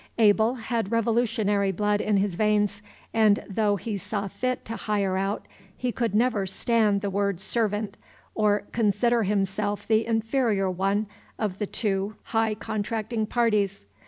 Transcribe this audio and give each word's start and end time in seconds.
Abel 0.17 0.55
had 0.55 0.91
Revolutionary 0.91 1.71
blood 1.71 2.01
in 2.01 2.17
his 2.17 2.33
veins, 2.33 2.81
and 3.13 3.45
though 3.47 3.75
he 3.75 3.97
saw 3.99 4.27
fit 4.27 4.65
to 4.65 4.75
"hire 4.75 5.15
out," 5.15 5.47
he 5.77 5.91
could 5.91 6.15
never 6.15 6.47
stand 6.47 7.01
the 7.01 7.11
word 7.11 7.39
"servant," 7.39 7.97
or 8.33 8.63
consider 8.71 9.21
himself 9.21 9.87
the 9.87 10.03
inferior 10.07 10.71
one 10.71 11.05
of 11.37 11.59
the 11.59 11.67
two 11.67 12.15
high 12.23 12.55
contracting 12.55 13.27
parties. 13.27 13.85